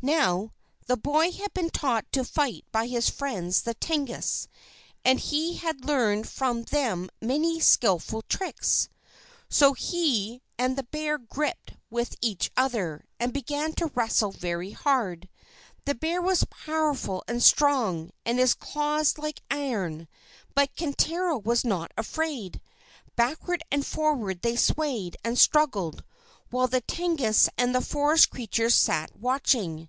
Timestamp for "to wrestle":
13.72-14.30